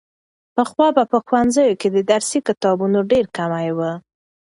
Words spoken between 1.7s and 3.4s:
کې د درسي کتابونو ډېر